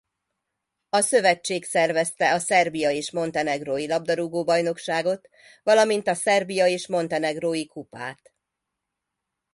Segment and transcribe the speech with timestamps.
[0.89, 5.29] A szövetség szervezte a Szerbia és Montenegró-i labdarúgó-bajnokságot
[5.63, 8.33] valamint a Szerbia és Montenegró-i kupát.